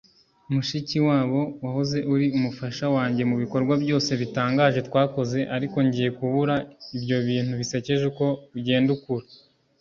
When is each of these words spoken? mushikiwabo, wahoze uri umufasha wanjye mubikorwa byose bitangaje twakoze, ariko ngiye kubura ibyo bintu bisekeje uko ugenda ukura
mushikiwabo, 0.53 1.41
wahoze 1.63 1.97
uri 2.13 2.27
umufasha 2.37 2.85
wanjye 2.95 3.21
mubikorwa 3.29 3.73
byose 3.83 4.09
bitangaje 4.21 4.79
twakoze, 4.89 5.39
ariko 5.55 5.77
ngiye 5.85 6.09
kubura 6.17 6.55
ibyo 6.97 7.17
bintu 7.27 7.51
bisekeje 7.59 8.03
uko 8.11 8.25
ugenda 8.57 8.89
ukura 8.97 9.25